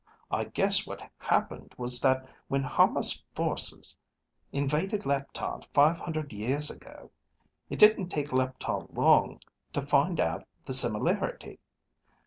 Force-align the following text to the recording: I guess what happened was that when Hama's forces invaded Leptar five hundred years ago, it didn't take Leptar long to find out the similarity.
I 0.31 0.45
guess 0.45 0.87
what 0.87 1.11
happened 1.19 1.75
was 1.77 1.99
that 2.01 2.27
when 2.47 2.63
Hama's 2.63 3.23
forces 3.35 3.95
invaded 4.51 5.03
Leptar 5.05 5.61
five 5.73 5.99
hundred 5.99 6.33
years 6.33 6.71
ago, 6.71 7.11
it 7.69 7.77
didn't 7.77 8.09
take 8.09 8.31
Leptar 8.33 8.91
long 8.95 9.41
to 9.73 9.81
find 9.83 10.19
out 10.19 10.47
the 10.65 10.73
similarity. 10.73 11.59